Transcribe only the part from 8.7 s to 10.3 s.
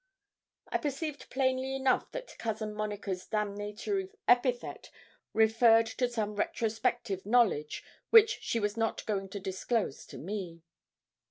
not going to disclose to